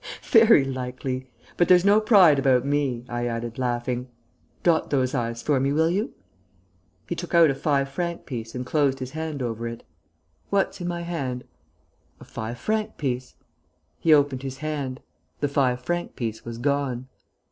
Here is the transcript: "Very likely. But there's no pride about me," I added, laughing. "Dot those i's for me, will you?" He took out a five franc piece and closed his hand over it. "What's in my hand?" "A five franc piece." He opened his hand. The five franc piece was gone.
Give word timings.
"Very 0.31 0.65
likely. 0.65 1.29
But 1.57 1.67
there's 1.67 1.85
no 1.85 2.01
pride 2.01 2.39
about 2.39 2.65
me," 2.65 3.05
I 3.07 3.27
added, 3.27 3.59
laughing. 3.59 4.07
"Dot 4.63 4.89
those 4.89 5.13
i's 5.13 5.43
for 5.43 5.59
me, 5.59 5.71
will 5.71 5.91
you?" 5.91 6.15
He 7.07 7.13
took 7.13 7.35
out 7.35 7.51
a 7.51 7.53
five 7.53 7.87
franc 7.87 8.25
piece 8.25 8.55
and 8.55 8.65
closed 8.65 8.97
his 8.97 9.11
hand 9.11 9.43
over 9.43 9.67
it. 9.67 9.83
"What's 10.49 10.81
in 10.81 10.87
my 10.87 11.01
hand?" 11.03 11.43
"A 12.19 12.25
five 12.25 12.57
franc 12.57 12.97
piece." 12.97 13.35
He 13.99 14.11
opened 14.11 14.41
his 14.41 14.57
hand. 14.57 15.01
The 15.39 15.47
five 15.47 15.83
franc 15.83 16.15
piece 16.15 16.43
was 16.43 16.57
gone. 16.57 17.07